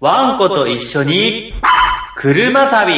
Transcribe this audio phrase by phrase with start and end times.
[0.00, 1.52] ワンコと一緒に、
[2.14, 2.94] 車旅。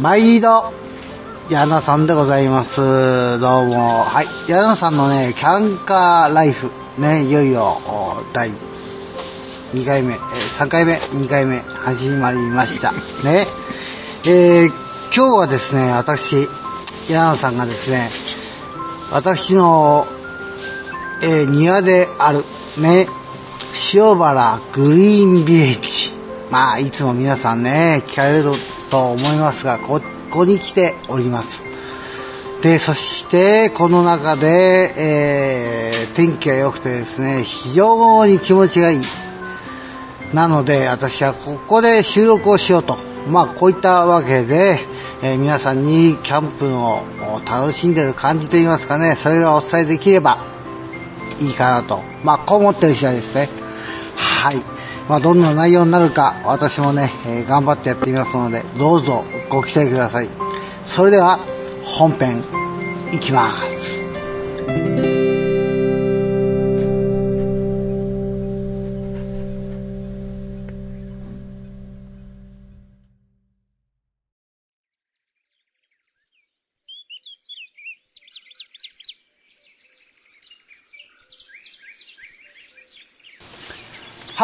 [0.00, 0.72] 毎度、
[1.50, 2.80] 矢野さんでございます。
[3.38, 4.02] どうも。
[4.02, 4.50] はい。
[4.50, 8.50] 矢野さんのね、キャンカーライフ、ね、いよいよ、お第
[9.74, 10.20] 2回目、えー
[10.64, 12.92] 3回目、2回目、始まりました。
[12.92, 13.46] ね。
[14.26, 16.48] えー今日はですね、私、
[17.08, 18.10] 矢野さんがですね、
[19.12, 20.06] 私の、
[21.22, 22.44] えー庭である、
[22.78, 23.06] ね、
[23.94, 26.12] 塩原グリーンビレッジ。
[26.50, 28.52] まあ、いつも皆さんね、聞かれる
[28.90, 31.62] と思いますが、ここに来ております。
[32.62, 39.25] で、そして、この中で、えー天気が良くてですね、非常に気持ちがいい。
[40.36, 42.98] なので、私はここで収録をしようと。
[43.26, 44.78] まあ、こういったわけで、
[45.22, 47.06] えー皆さんにキャンプの
[47.50, 50.44] 楽しんでる感じといいますかね、それがお伝えできれば
[51.40, 52.02] いいかなと。
[52.22, 53.48] まあ、こう思ってる次第ですね。
[54.42, 54.56] はい。
[55.08, 60.28] まあ、どんな内容になるか、私もね、えー頑張ってやってみますので、どうぞご期待ください。
[60.84, 61.38] それでは、
[61.82, 62.44] 本編、
[63.10, 63.95] いきます。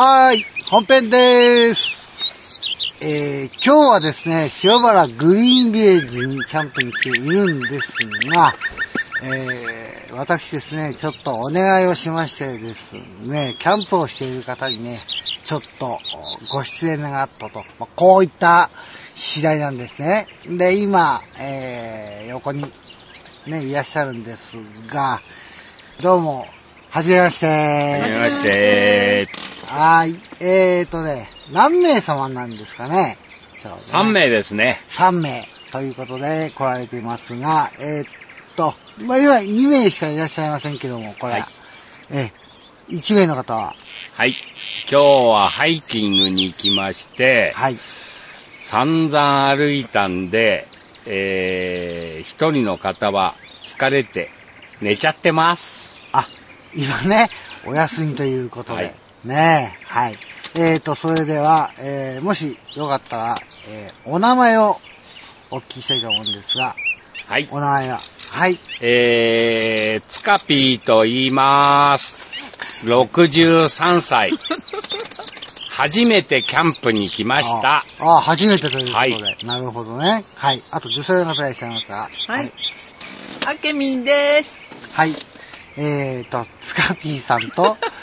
[0.05, 2.57] はーい、本編でーす。
[3.03, 8.53] えー、今日はですね、塩原グリーンビレッジにキャンプに来ているんですが、
[9.23, 14.99] えー、私ですね、ちょっとお願いをしましてですね、キャンプをしている方にね、
[15.45, 16.01] ちょっと
[16.51, 18.71] ご出演があったと、まあこういった
[19.15, 20.27] 次第なんですね。
[20.49, 22.65] で、今、えー、横に
[23.47, 24.57] ね、いらっしゃるんです
[24.89, 25.23] が、
[26.01, 26.49] どうも、
[26.91, 27.47] はじめまして。
[28.01, 29.52] はじめまして。
[29.67, 30.21] はーい。
[30.41, 33.19] えーとね、何名様なんですかね？
[33.59, 34.81] ちょうどね3名ですね。
[34.89, 38.07] 3名ということで来られていますが、えーっ
[38.57, 38.75] と、
[39.05, 41.45] まあ、今2名しかいらっしゃいませんけども、これ、はい
[42.11, 43.75] えー、1名の方は、
[44.15, 44.35] はい。
[44.91, 47.79] 今日はハイキングに行きまして、はい。
[48.57, 50.69] 散々歩いたんで、
[51.07, 54.31] えー、一人の方は疲れて
[54.81, 56.07] 寝ちゃってます。
[56.13, 56.29] あ、
[56.75, 57.31] 今ね、
[57.67, 58.95] お休みということで、はい
[59.25, 60.15] ねえ、はい。
[60.57, 63.35] えーと、それでは、えー、もしよかったら、
[63.69, 64.81] えー、お名前を
[65.51, 66.75] お聞きしたいと思うんですが、
[67.29, 67.49] はい。
[67.53, 68.01] お名前は、
[68.33, 68.59] はい。
[68.81, 72.33] えー、ツカピーと言います。
[72.85, 74.33] 63歳。
[75.71, 77.85] 初めてキャンプに来ました。
[78.01, 80.25] ああ、初めてということで、はなるほどね。
[80.35, 80.63] はい。
[80.71, 82.11] あと女性の方いらっしゃいますが。
[82.27, 82.53] はい。
[83.47, 84.61] あけみんです。
[84.93, 85.15] はい。
[85.77, 87.79] えーと、つかぴーさんと、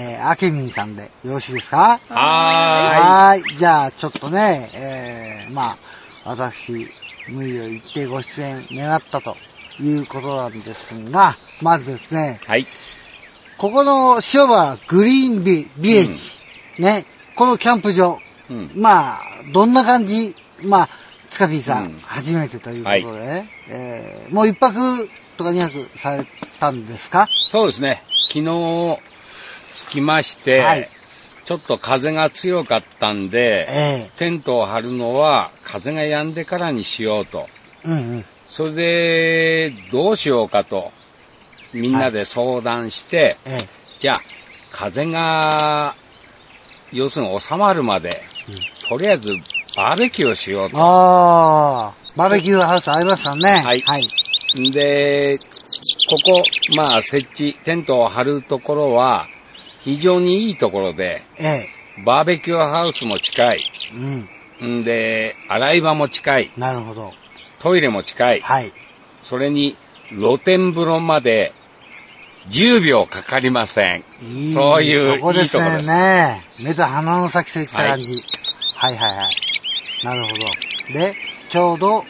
[0.00, 2.00] えー、あけみんさんでよろしいですか？
[2.08, 3.56] ははーい。
[3.56, 5.76] じゃあ、ちょっとね、えー、まあ、
[6.24, 6.88] 私、
[7.28, 9.36] 無理を言ってご出演願ったと
[9.80, 12.38] いうことなんですが、まずですね。
[12.46, 12.66] はい。
[13.56, 17.04] ここの塩原グリーンビビレッジ、ね、
[17.34, 18.70] このキャンプ場、うん。
[18.76, 19.20] まあ、
[19.52, 20.88] どんな感じ、まあ、
[21.26, 24.78] つかぴーさん、うん初めてということでね、えーもう一泊
[25.36, 26.24] とか二泊され
[26.60, 27.28] たんですか？
[27.42, 28.02] そうですね。
[28.28, 28.98] 昨日
[29.86, 30.88] 着きまして、はい
[31.44, 37.48] ちょっと風が強かったんで、えテントを張るのは風が止んでからにしようと。
[37.86, 38.24] えうんうん。
[38.48, 40.92] それで、どうしようかと、
[41.72, 43.68] みんなで相談して、ええ
[43.98, 44.20] じゃあ、
[44.72, 45.94] 風が、
[46.92, 48.22] 要するに収まるまで、
[48.86, 49.34] とりあえず
[49.74, 50.76] バーベキューをしようと。
[50.76, 53.62] ああ、バーベキューハウスありますよね。
[53.64, 54.08] はいはい。
[54.72, 55.34] で、
[56.10, 56.42] ここ、
[56.76, 59.28] まあ設置、テントを張るところは、
[59.80, 63.72] 非常にいいところで、ええバーベキューハウスも近い。
[64.60, 64.80] うん。
[64.80, 66.52] んで、洗い場も近い。
[66.56, 67.12] なるほど。
[67.58, 68.40] トイレも近い。
[68.40, 68.72] はい。
[69.22, 69.76] それに、
[70.10, 71.52] 露天風呂まで
[72.50, 74.04] 10秒かかりません。
[74.20, 75.78] いいそういうとこですね。
[75.80, 78.20] いいね目と鼻の先といった感じ。
[78.76, 79.30] はい、はい、はい
[80.04, 80.44] なるほど。
[80.94, 81.16] で、
[81.48, 82.02] ちょうど、お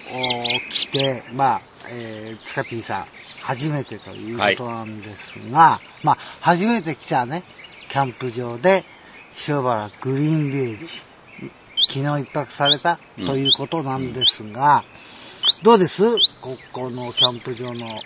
[0.70, 3.06] 来て、まあ、えー、つかぴーさん、
[3.42, 7.44] 初めてということなんですが、まあ、初めて来たね、
[7.88, 8.84] キャンプ場で、
[9.46, 11.02] 塩原グリーンビレッジ、
[11.90, 14.84] 昨日一泊されたうんということなんですが、
[15.62, 16.02] どうです？
[16.40, 18.00] ここのキャンプ場のお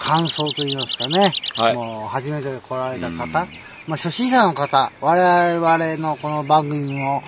[0.00, 1.32] 感想といいますかね。
[1.56, 1.74] はい。
[1.74, 3.46] もう初めて来られた方、
[3.86, 7.22] まあ、初心者の方、我々のこの番組も、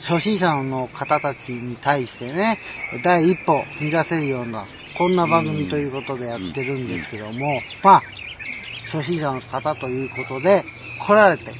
[0.00, 2.60] 初心者の方たちに対してね、
[3.02, 4.66] 第一歩踏み出せるような、
[4.96, 8.02] こんな番組ということでやってるんですけども、まあ、
[8.90, 10.64] 初心者の方ということで、
[11.00, 11.52] 来られて、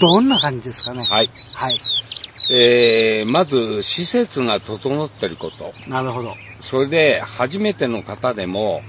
[0.00, 1.04] どんな感じですかね？
[1.04, 1.30] はい。
[1.54, 1.78] はい。
[2.52, 5.72] えー、まず、施設が整ってること。
[5.88, 6.36] なるほど。
[6.60, 8.82] それで、初めての方でも、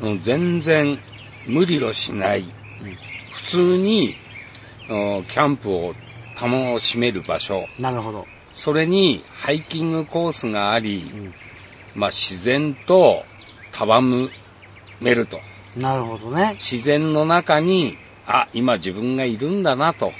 [0.00, 0.98] うん全然
[1.46, 2.44] 無理をしない。
[3.30, 4.16] 普通に、
[4.88, 5.94] うんキャンプを
[6.40, 7.66] 楽しめる場所。
[7.78, 8.26] なるほど。
[8.50, 11.34] それに、ハイキングコースがあり、うん
[11.94, 13.24] まあ、自然と
[13.72, 14.30] 戯
[15.00, 15.40] めると。
[15.76, 16.56] なるほどね。
[16.58, 17.96] 自然の中に、
[18.26, 20.12] あ、今自分がいるんだなと。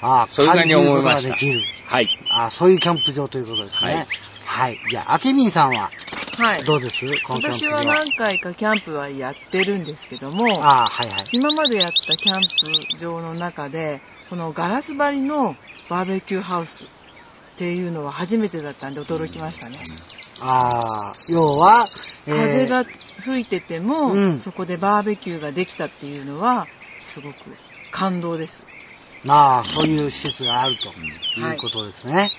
[0.00, 1.84] ああ、そういうふうに思いました感じることができる。
[1.86, 2.08] はい。
[2.30, 3.94] ああ、そういうキャンプ場ということですね。
[3.94, 4.06] はい
[4.44, 4.78] はい。
[4.88, 5.90] じゃあ、あけみんさんは
[6.38, 6.62] はい。
[6.62, 7.04] どうです？
[7.28, 11.24] 私は何回かキャンプはやってるんですけども、ああ、はいはい。
[11.32, 12.42] 今までやったキャン
[12.92, 14.00] プ場の中で、
[14.30, 15.56] このガラス張りの
[15.88, 16.86] バーベキューハウスっ
[17.56, 19.74] ていうのは初めてだったんで驚きましたね。
[20.42, 20.70] あ
[21.10, 21.86] あ、要は、
[22.26, 22.84] えー風が
[23.20, 26.68] 吹いてても、うんそこでバーベキューができたっていうのは、
[27.02, 27.36] すごく
[27.90, 28.64] 感動です。
[29.26, 30.94] ああ、そういう施設があるとは
[31.50, 32.30] いいうことですね。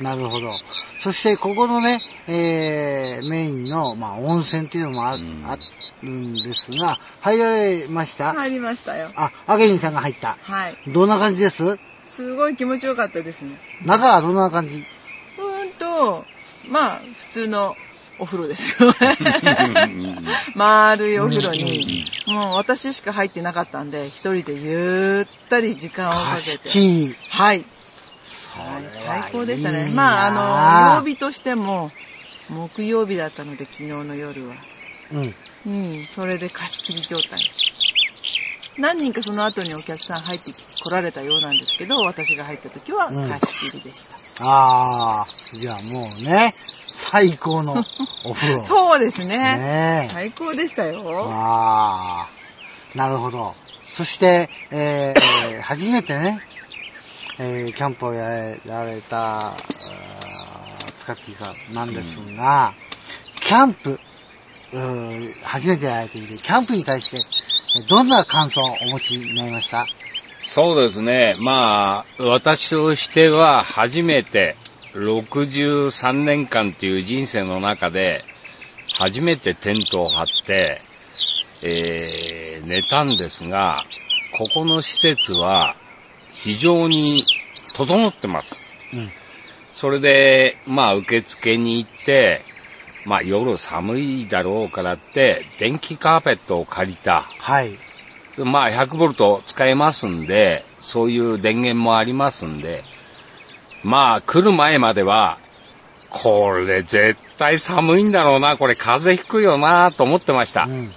[0.00, 0.50] うん、なるほど。
[0.98, 5.56] そして、ここのね、えー、メインの、まあ、温泉っていうのもあ,、んあ
[6.02, 9.10] るんですが、入られました、入りましたよ。
[9.14, 10.38] あ、あけみんさんが入った。
[10.40, 10.76] はい。
[10.88, 11.78] どんな感じです？
[12.02, 13.56] すごい気持ちよかったですね。
[13.84, 14.76] 中はどんな感じ？
[14.76, 16.24] うーんと、
[16.68, 17.76] まあ、普通の
[18.18, 19.16] お風呂ですよね。
[20.54, 26.68] 丸いお風呂に、もう私しか入ってなかったんで、一人でゆったり時間をか貸しけて。
[26.70, 27.16] 切り。
[27.28, 27.64] はい。
[28.24, 29.90] そはい最高でしたね。
[29.94, 31.92] まあ、あの、曜日としても、
[32.48, 34.56] 木曜日だったので、昨日の夜は。
[35.12, 35.34] うん。
[35.66, 37.40] うん、それで貸し切り状態。
[38.78, 40.52] 何人かその後にお客さん入って
[40.86, 44.06] 来られたようなんですけど、私が入った時はうん貸し切りでし
[44.38, 44.44] た。
[44.46, 45.26] ああ、
[45.58, 46.52] じゃあもうね、
[46.92, 47.72] 最高の
[48.24, 48.60] お風呂。
[48.66, 49.28] そうですね。
[49.56, 50.12] ねえ。
[50.12, 51.02] 最高でしたよ。
[51.30, 52.28] あ
[52.94, 53.54] あ、なるほど。
[53.94, 56.40] そして、えー、初めてね、
[57.38, 62.74] えー、キャンプをやられた、あー塚木さんなんですが、
[63.40, 64.00] キャンプ、
[64.72, 67.18] うー初めてやられている、キャンプに対して、
[67.78, 69.86] えどんな感想をお持ちになりました？
[70.38, 71.32] そうですね。
[71.44, 74.56] まあ、私としては初めて
[74.94, 78.22] 63年間という人生の中で
[78.98, 80.78] 初めてテントを張って、
[81.62, 83.84] えー寝たんですが、
[84.32, 85.76] ここの施設は
[86.32, 87.22] 非常に
[87.74, 88.62] 整ってます。
[88.92, 89.10] うん。
[89.72, 92.42] それで、まあ受付に行って、
[93.04, 97.22] まあ夜寒いだろうからって電気カーペットを借りた。
[97.38, 97.78] はい。
[98.44, 102.82] まあ、100ボルト使えますんで、そういう電源もありますんで、
[103.82, 105.38] まあ、来る前までは、
[106.10, 110.70] これ絶対寒いんだろうな、これ風邪ひくよな、と思ってましたう。
[110.70, 110.92] ん。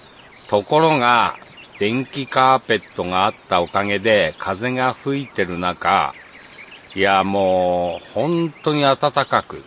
[0.48, 1.38] ところが、
[1.80, 6.14] 電気カーペットがあったおかげで、風が吹いてる中、
[6.94, 9.64] いや、もう、本当に暖かく、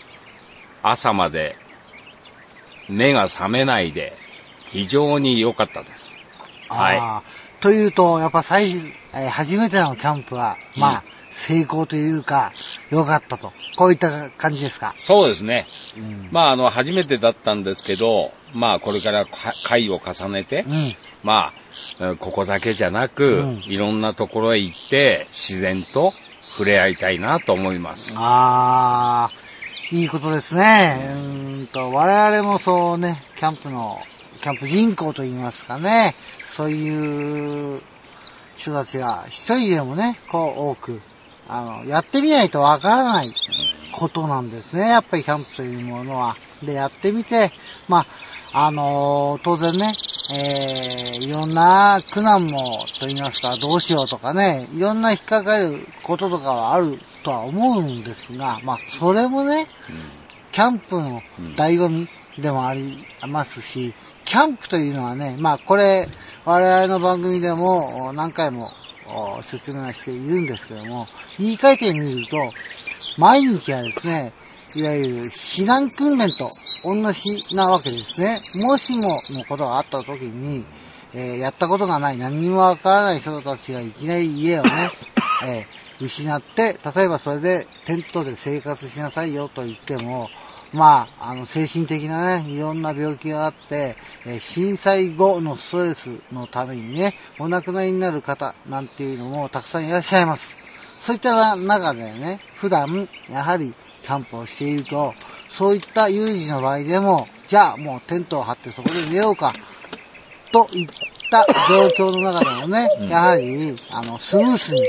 [0.83, 1.57] 朝まで、
[2.91, 4.13] 目が覚めないで、
[4.67, 6.21] 非常に良かったです。
[6.69, 8.71] はいというと、やっぱ最、
[9.15, 12.53] えー初めてのキャンプは、まあ、うん成功というか、
[12.91, 13.55] 良かったと。
[13.77, 14.93] こういった感じですか？
[14.99, 15.67] そうですね。
[15.97, 16.29] うん。
[16.31, 20.95] まあ、あの、初めてだったんですけど、まあ、これからか回を重ねて、うん。
[21.23, 21.55] ま
[22.01, 26.13] あ、うんここだけじゃなく、うんいろんなところへ行って、自然と
[26.51, 28.13] 触れ合いたいなと思います。
[28.15, 30.99] あー、いいことですね。
[31.01, 34.03] うーんと、我々もそうね、キャンプの、
[34.43, 36.17] キャンプ人口といいますかね、
[36.49, 37.81] そういう
[38.57, 41.01] 人たちが一人でもね、こう多く、
[41.49, 43.33] あの、やってみないとわからない
[43.93, 44.89] ことなんですね。
[44.89, 46.37] やっぱりキャンプというものは。
[46.61, 47.53] で、やってみて、
[47.89, 48.07] ま
[48.53, 49.95] あ、あの当然ね、
[50.35, 59.69] えー、いろんな苦難も、と言いますか、どうしようとかね、いろんな引っかかることとかはあるとは思うんですが、まあ、それもね、
[60.51, 61.23] キャンプの
[61.57, 62.09] 醍醐味
[62.39, 63.95] でもありますし、
[64.33, 66.09] キャンプというのはね、まあこれ、
[66.47, 68.73] 我々の番組でも何回も
[69.43, 71.07] 説明はしているんですけども、
[71.39, 72.39] 言い換えてみると、
[73.19, 74.33] 毎日はですね、
[74.75, 76.49] いわゆる避難訓練と
[76.83, 78.41] 同じなわけですね。
[78.55, 80.65] もしものことがあった時に、
[81.13, 84.91] えーやったことがない、何にもわからない人たちがいきなり家をね、
[85.47, 90.31] えー失って、例えばそれでテントで生活しなさいよと言っても、
[90.73, 100.57] まあ、あの、精神的なね、いろんな病気があって、えー震災後のストレスのためにね、お亡くなりになる方なんていうのもたくさんいらっしゃいます。
[100.99, 105.15] そういった中でね、普段、やはりキャンプをしていると、
[105.49, 109.53] そういった有事の場合でも、じゃあもうテントを張ってそこで寝ようか、
[110.53, 110.89] といっ
[111.31, 114.89] た状況の中でもね、うんやはり、あの、スムースに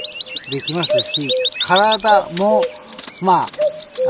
[0.50, 1.30] できますし、
[1.62, 2.62] 体も、
[3.22, 3.48] まあ、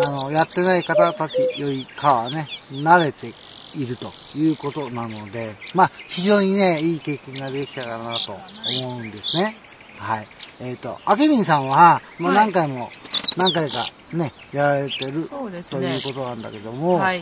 [0.07, 3.33] あの、やってない方たちよりかはね、慣れて
[3.75, 8.33] いるということなので、まあ、非常にね、いい経験ができたかなと
[8.79, 9.55] 思うんですね。
[9.97, 10.27] はい。
[10.59, 12.89] えっ、と、あけみんさんは、まあ、はい何回も、
[13.37, 17.21] 何回かね、やられてる、そうですとねいうことなんだけども、はい。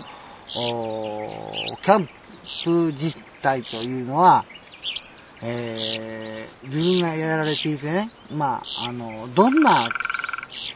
[0.58, 2.10] おーキャン
[2.66, 4.46] プ自体というのは、
[5.44, 9.90] えー、自分がやられていてね、まあ、あの、どんな、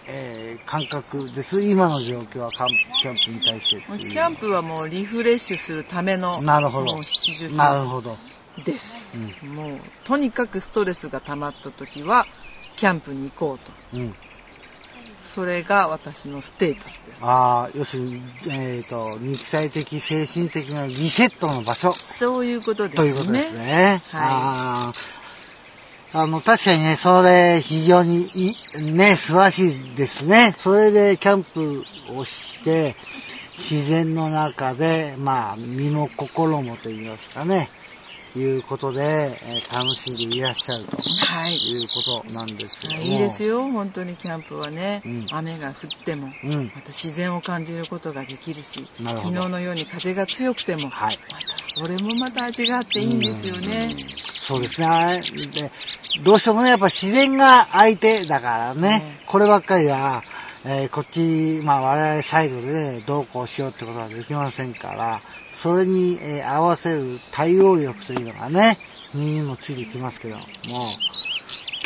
[0.07, 1.61] えー、感覚です？
[1.63, 6.97] 今の状況はキャンプに対してキャンプはもうリフレッシュするための、なるほど
[7.55, 8.17] なるほど。
[8.63, 9.43] です。
[9.45, 12.25] もう、とにかくストレスが溜まった時は、
[12.77, 13.71] キャンプに行こうと。
[13.93, 14.15] うん。
[15.25, 17.17] それが私のステータスです。
[17.21, 23.03] ああ、要するに、えっ、と、肉体的、精神的なリセットの場所そういうことですね。
[23.03, 24.01] ということですね。
[24.11, 25.25] はい
[26.17, 30.53] あの、確かにね、それ非常にいい、ね、素晴らしいですね。
[30.55, 31.83] それでキャンプ
[32.15, 32.95] をして、
[33.57, 37.69] 自然の中で、まあ、身も心もと言いますかね、
[38.39, 41.57] いうことで、えー楽しんでいらっしゃるとはい。
[41.57, 42.99] いうことなんですけども。
[43.01, 45.01] いいですよ、本当にキャンプはね。
[45.05, 46.71] うん雨が降っても、うん。
[46.75, 51.19] また自然を感じることができるし、なる昨日のように風が強くても、はい。
[51.29, 53.89] またそれもまた味があっていいんですよね。
[54.41, 55.21] そうですね。
[55.53, 55.71] で、
[56.23, 60.23] どうしてもね、やっぱ自然が相手だからね、こればっかりは、
[60.67, 65.21] えーこっち、まあ我々サイドでね、どうこうしようってことはできませんから、
[65.53, 68.79] それに、えー合わせる対応力というのがね、
[69.13, 70.43] 身にもついてきますけども、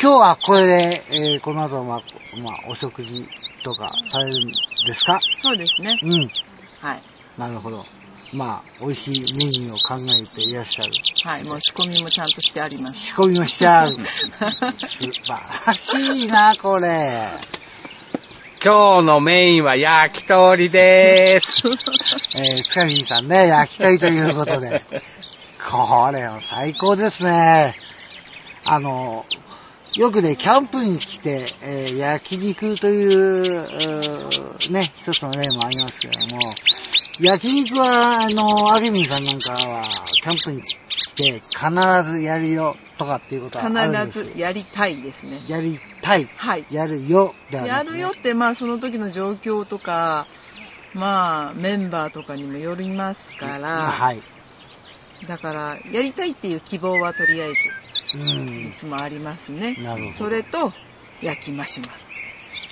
[0.02, 2.00] 今日はこれで、えーこの後、まあ、
[2.42, 3.26] まあ、お食事
[3.62, 4.50] とかされるん
[4.86, 5.20] ですか？
[5.36, 5.98] そうですね。
[6.02, 6.30] うん。
[6.80, 7.02] はい。
[7.36, 7.84] なるほど。
[8.32, 10.92] まあ、美味しいメニューを考えていらっしゃる。
[11.24, 11.44] はい。
[11.48, 12.98] もう仕込みもちゃんとしてあります。
[13.08, 13.92] 仕込みもしちゃう。
[14.86, 15.12] 素晴
[15.66, 17.28] らしいな、これ。
[18.62, 21.62] 今日のメインは焼き鳥でーす。
[22.36, 24.82] えー、スカフィーさんね、焼き鳥ということで。
[25.66, 27.74] これは最高ですね。
[28.66, 29.24] あの、
[29.96, 36.52] よくね、キャンプに来て、えー焼肉という、うーね、一つの例もありますけども、
[37.18, 39.90] 焼肉は、あの、アゲミンさんなんかは、
[40.22, 40.62] キャンプに
[41.00, 45.42] 来て、必ずやるよ、とかっていうことはあるんです必ずやりたいですね。
[45.46, 46.28] やりたい。
[46.36, 46.66] はい。
[46.70, 50.26] やるよ、ではなやるよって、まあその時の状況とか、
[50.94, 54.22] まあメンバーとかにもよりますから、はい。
[55.26, 57.68] だからやりたいっていう希望はとりあえうず
[58.68, 58.72] いん。
[58.74, 59.76] つもありますね。
[59.78, 60.72] なるほどそれと
[61.22, 62.00] 焼きマシュマロ。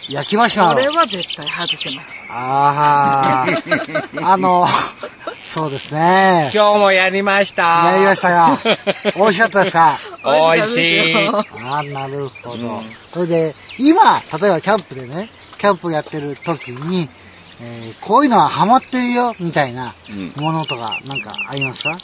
[0.08, 2.22] 焼きましたこれは絶対外せません。
[2.28, 3.44] ああ、
[4.32, 4.66] あの、
[5.54, 6.50] そうですね。
[6.54, 7.62] 今日もやりました。
[7.92, 8.60] やりましたが、
[9.16, 9.98] 美味しかったですか？
[10.24, 11.28] 美味しい。
[11.28, 11.42] あ
[11.78, 12.64] あ、なるほど。
[12.64, 17.08] うんそれで、今、例えばキャンプでね、キャンプやってる時に、
[17.62, 21.96] えーこういうのはハマってるよ、みたいなうんものとか、なんかありますか？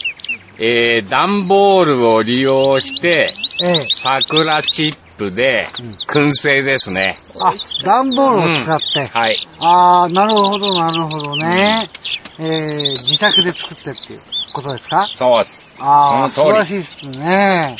[0.59, 7.15] えー、段ボールを利用して、ええ桜チップでうん、燻製ですね。
[7.41, 7.53] あ、
[7.85, 9.11] 段ボールを使って。
[9.13, 9.47] はい。
[9.61, 11.91] ああ、なるほど、なるほどね。
[12.39, 14.21] えー、自宅で作ってっていう
[14.53, 15.09] ことですか？
[15.13, 15.65] そうです。
[15.79, 17.77] ああ、素その通り晴らしいですね。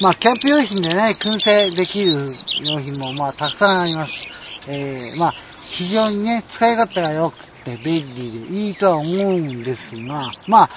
[0.00, 2.18] まあ、キャンプ用品でね、燻製できる
[2.60, 4.26] 用品も、まあ、たくさんあります。
[4.68, 10.70] えー、まあ、非常にね、使い勝手が良くて便利でいいとは思うんですが、まあ、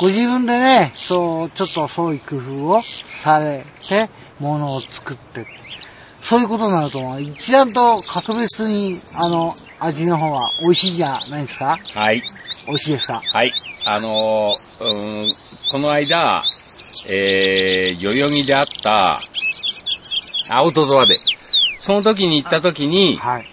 [0.00, 5.50] ご自分でね、そう、ちょっとそういう工夫をされて、ものを作ってって
[6.22, 12.22] そういうことになると、一段と格別に、あの、味の方は美味しいじゃないですかはい。
[12.70, 13.52] 美味しいですかはい。
[13.84, 15.34] あのー、うーん
[15.72, 16.44] この間、
[17.12, 19.18] えー、代々木であった、
[20.54, 21.16] アウトドアで、
[21.80, 23.46] その時に行った時に、はい。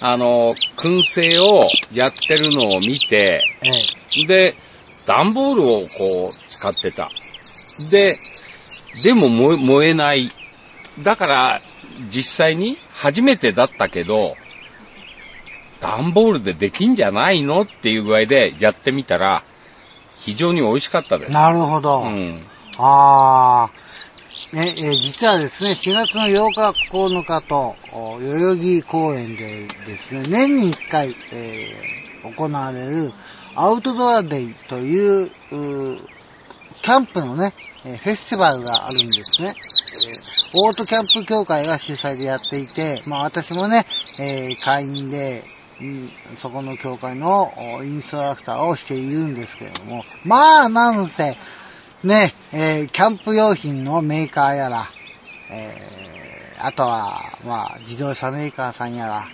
[0.00, 4.54] あのー、燻製をやってるのを見て、ええで、
[5.06, 5.84] 段ボールをこ
[6.26, 7.10] う使ってた。
[7.92, 8.12] で、
[9.04, 10.30] でも燃え燃えない。
[11.04, 11.60] だから、
[12.12, 14.34] 実際に初めてだったけど、
[15.80, 19.42] 段ボールでできんじゃないのっていう具合でやってみたら、
[20.18, 21.32] 非常に美味しかったです。
[21.32, 22.02] なるほど。
[22.02, 22.40] うん。
[22.78, 33.12] ああ、ね、えー実はですね、4月の8日、9日と、お代々木公園でですね、年に1回、えー行われる
[33.54, 36.00] アウトドアデイという、うー
[36.82, 37.52] キャンプのね、
[37.84, 39.48] えーフェスティバルがあるんですね。
[39.48, 40.28] えー
[40.60, 43.84] オートキャンプ協会が主催でやっていて、まあ私もね、
[44.18, 45.57] えー会員で、うん
[46.34, 51.36] そこの協会のインストラクターをしているんですけれども、まあなんせ、
[52.04, 54.88] ね、えーキャンプ用品のメーカーやら、
[55.50, 56.08] えー
[56.60, 59.28] あとは、まあ、自動車メーカーさんやら、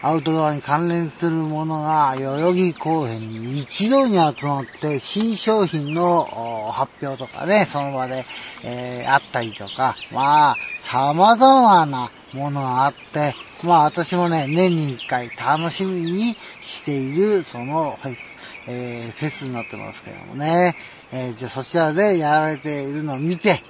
[0.00, 8.24] アウトドアに関連するものが代々木公園に一堂に集まって新商品の発表とかね、その場で、
[8.64, 18.34] えーあったりとか、まあ、様々なものがあって、まあ私もね、年に一回楽しみにしているそのフェス、
[18.66, 20.76] えーフェスになってますけどもね、
[21.12, 23.62] えーじゃあそちらでやられているのを見て、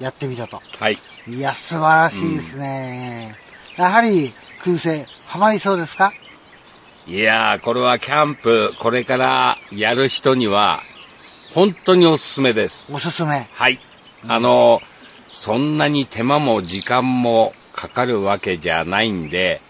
[0.00, 0.62] やってみたと。
[0.78, 0.98] はい。
[1.28, 3.36] いや、素晴らしいですね。
[3.76, 4.32] やはり、
[4.64, 6.14] 空性、ハマりそうですか？
[7.06, 10.82] いやー、これはキャンプ、これからやる人には、
[11.54, 12.92] 本当におすすめです。
[12.92, 13.48] おすすめ。
[13.52, 13.78] はい。
[14.26, 14.82] あの、
[15.30, 19.60] そんなに手間も時間もかかるわけじゃないんで、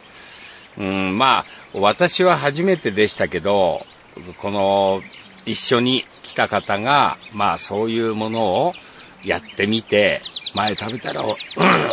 [0.78, 1.44] うん、まあ、
[1.75, 3.84] 私は初めてでしたけど、
[4.38, 5.02] この、
[5.44, 8.75] 一緒に来た方が、まあそういうものを
[9.25, 10.20] やってみて、
[10.54, 11.34] 前食べたら、うん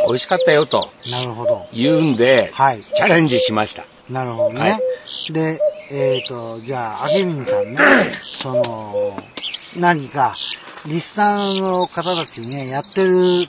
[0.07, 1.67] 美味しかったよとなるほど。
[1.73, 2.83] 言うんで、はい。
[2.83, 3.85] チャレンジしました。
[4.09, 4.61] なるほどね。
[4.61, 4.79] はい
[5.31, 5.59] で、
[5.91, 7.79] えっ、と、じゃあ、あけみんさんね、
[8.21, 9.17] その、
[9.77, 10.33] 何か、
[10.87, 13.45] リスナーの方たちにね、やってる、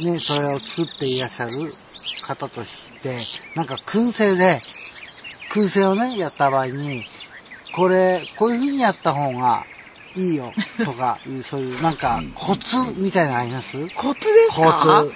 [0.00, 1.52] ね、それを作っていらっしゃる
[2.26, 3.16] 方として、
[3.54, 4.60] なんか燻製で、
[5.50, 7.02] 燻製をね、やった場合に、
[7.72, 9.66] これ、こういう風にやった方が
[10.16, 10.52] いいよ、
[10.84, 13.88] とか、いうそういう、なんか、コツみたいなのあります？
[13.94, 15.04] コツですか？
[15.04, 15.14] コツ。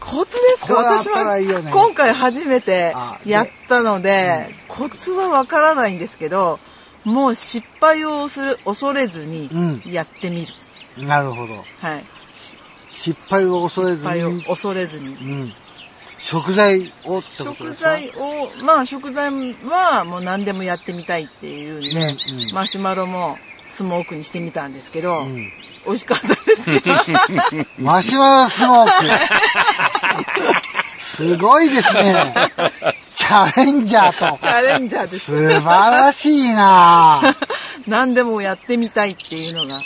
[0.00, 0.74] コツですか？
[0.74, 1.38] 私は
[1.72, 2.94] 今回初めて
[3.24, 6.60] やったので、コツはわからないんですけど、
[7.04, 10.54] もう失敗をする、恐れずにうんやってみる。
[10.96, 11.64] なるほど。
[11.80, 12.04] はい。
[12.90, 15.08] 失敗を恐れず失敗をに、恐れずに。
[15.08, 15.54] うん。
[16.24, 22.16] 食材を食材を、まあ食材はもう何でもやってみたいっていうんで、ね
[22.50, 25.52] うんマシュマロもスモークにしてみたんですけど、うん
[25.86, 26.80] 美味しかったですよ。
[27.78, 28.90] マシュマロスモーク。
[30.98, 32.14] すごいですね。
[33.12, 34.38] チャレンジャーと。
[34.38, 35.26] チャレンジャーです。
[35.26, 37.36] 素晴らしいなぁ。
[37.86, 39.82] 何でもやってみたいっていうのが、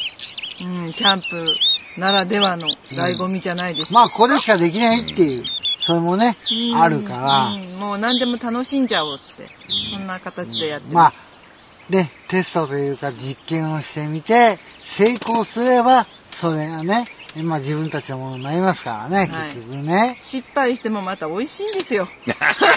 [0.61, 1.57] うん、キャンプ
[1.97, 5.45] ならではの醍醐味じゃないでしょうまあ、これしかできないっていう、
[5.89, 6.77] それもね、うん。
[6.77, 7.47] あるから。
[7.47, 7.81] う、ん。
[7.81, 9.47] もう何でも楽しんじゃおうって、
[9.91, 11.41] そんな形でやってまあます。、
[11.89, 16.07] ね、テストというか実験をしてみて、成功すれば、
[16.39, 17.05] それがね、
[17.43, 20.17] まあ自分たちのものになりますからね、はい結局ね。
[20.21, 22.07] 失敗してもまた美味しいんですよ。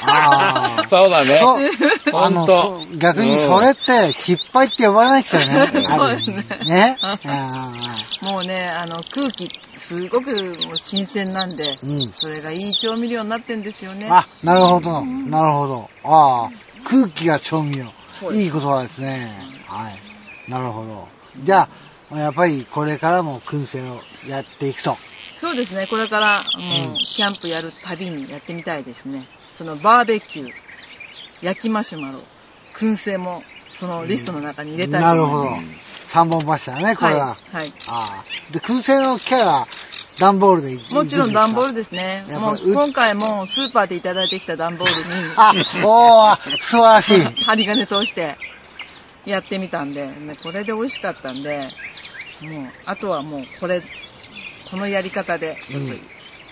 [0.08, 1.38] あー そうだね。
[1.38, 2.18] そう。
[2.18, 2.48] あの
[2.98, 5.68] 逆にそれって失敗って呼ばないですよね。
[5.68, 6.98] そうですねある意味ね。
[8.24, 10.32] もうね、あの空気、すごく
[10.66, 14.08] もう新鮮なんで、うんそれがいい調味料になってんですよね。
[14.10, 15.06] あ、なるほど。
[15.06, 15.90] なるほど。
[16.04, 16.50] ああ、
[16.84, 17.86] 空気が調味料。
[18.10, 19.32] そうですいい言葉ですね。
[19.68, 20.52] はい。
[20.52, 21.08] なるほど。
[21.44, 24.98] じゃあ、やっぱりこれからも燻製をやっていくと。
[25.36, 29.28] そうですね、これからもうキャンプやるたびにやってみたいですね。
[29.56, 30.52] そのバーベキュー、
[31.42, 32.20] 焼きマシュマロ、
[32.76, 33.44] 燻製も
[33.76, 35.92] そのリストの中に入れたいなるほどと思います。。
[36.12, 37.28] 三本柱ね、これは。
[37.28, 37.38] はい。
[37.54, 37.74] はい。
[37.90, 38.54] ああ。
[38.54, 39.68] で、燻製の機械は
[40.20, 42.26] 段ボールでいいもちろん段ボールでですね。
[42.40, 45.02] もう今回もスーパーでいただいてきた段ボールに
[45.38, 47.22] あ、おー、素晴らしい。
[47.44, 48.38] 針金通して
[49.26, 51.68] やってみたんで、ねこれで美味しかったんで、
[52.42, 53.82] もう、あとはもうこれ、
[54.70, 56.00] このやり方でちょっとうん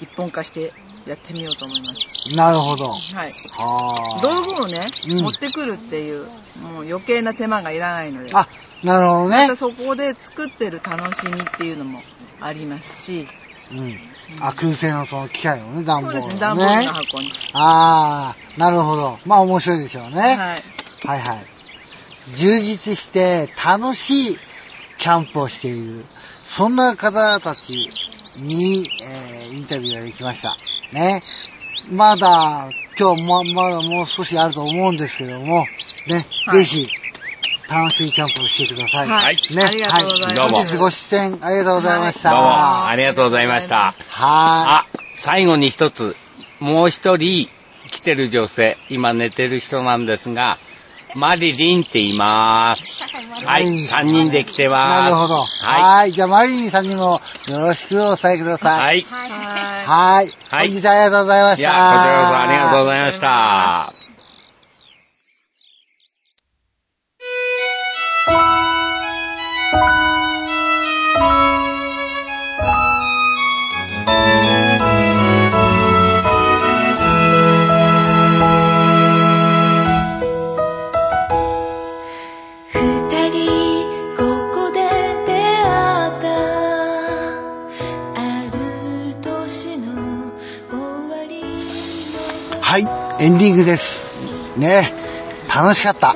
[0.01, 0.73] 一本化して
[1.05, 2.35] やってみようと思います。
[2.35, 2.87] なるほど。
[2.87, 3.31] はい。
[4.21, 6.25] 道具をね、うん持ってくるっていう、
[6.61, 8.47] もう余計な手間がいらないので、あ、
[8.83, 9.55] なるほどねまた。
[9.55, 12.03] そこで作ってる楽しみっていうのも
[12.39, 13.27] ありますし、
[13.71, 13.99] うん。
[14.39, 16.21] あ、燻製のその機械をね、段ボール、ね。
[16.21, 17.31] そうですね、段ボールの箱に。
[17.53, 19.19] ああ、なるほど。
[19.25, 20.19] まあ面白いでしょうね。
[20.19, 20.37] はい。
[21.07, 21.58] はいはい。
[22.35, 24.37] 充実して楽しい
[24.97, 26.05] キャンプをしている、
[26.43, 27.89] そんな方たち
[28.37, 30.57] に、えーインタビューができました。
[30.93, 31.21] ね。
[31.91, 35.65] まだ、今日も、まだもう少しあると思うんですけども、
[36.05, 36.87] ね、はいぜひ、
[37.67, 39.07] 楽しいキャンプをしてください。
[39.07, 42.29] はいね、ありがとうございますは本日ご出演ありがとうございました。
[42.29, 43.75] どうも、はありがとうございました。
[43.75, 44.03] い。
[44.15, 46.15] あ、最後に一つ、
[46.59, 47.49] もう一人
[47.89, 50.57] 来てる女性、今寝てる人なんですが、
[51.15, 53.03] マリリンって言います。
[53.45, 55.03] はい、三人で来てます。
[55.03, 55.35] なるほど。
[55.35, 56.11] ははい。
[56.11, 58.99] じゃあ、マリリンさんにもよろしくお伝えください。
[58.99, 59.05] い。
[59.09, 59.29] はい。
[59.29, 59.85] はい。
[59.85, 60.33] はい。
[60.49, 61.61] はい本日はありがとうございました。
[61.61, 63.98] いや、こちらこそありがとうございました。
[93.21, 94.15] エンディングです。
[94.57, 94.93] ね、
[95.53, 96.15] 楽しかった。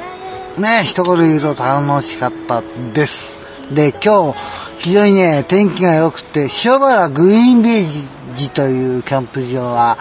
[0.58, 2.63] ね、一言言うと楽しかった
[2.94, 3.36] です。
[3.74, 4.39] で、今日、
[4.78, 9.98] 非常にね、天気が良くて、塩原グリーンビージというキャンプ場は、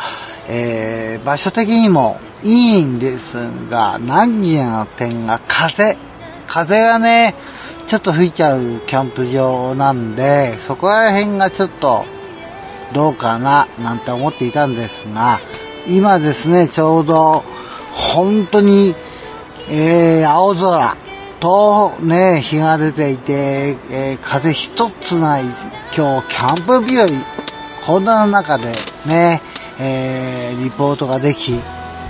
[0.49, 3.37] えー、場所的にもいいんです
[3.69, 5.97] が、難儀な点が風。
[6.47, 7.35] 風がね、
[7.89, 12.05] ちょっと吹いちゃうキャンプ場なんで、そこら辺がちょっと
[12.93, 15.41] どうかななんて思っていたんですが、
[15.87, 17.43] 今ですね、ちょうど
[17.93, 18.95] 本当に、
[19.69, 20.97] えー、青空
[21.41, 27.07] とね、日が出ていて、えー風一つない今日キャンプ日和、
[27.85, 28.67] こんな中で
[29.07, 29.41] ね、
[29.81, 31.53] えーリポートができ、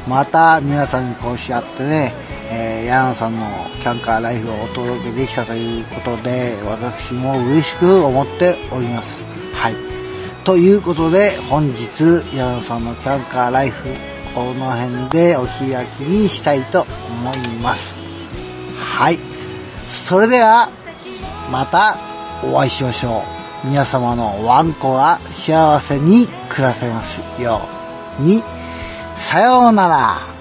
[0.07, 2.13] また皆さんにこうし合ってね、
[2.51, 3.47] えー、ヤンさんの
[3.81, 9.25] キャンカーライフをお届けできたということで、私も嬉しく思っております。
[9.55, 9.92] はい。
[10.45, 13.89] ということで、本日、ヤンさんのキャンカーライフ、
[14.35, 17.97] この辺でお開きにしたいと思います。
[18.77, 19.21] はい。
[19.89, 20.69] それでは、
[21.53, 21.97] また
[22.45, 23.23] お会いしましょ
[23.65, 23.67] う。
[23.69, 27.61] 皆様のワンコが幸せに暮らせますよ
[28.19, 28.43] うに。
[29.15, 30.32] さようなら。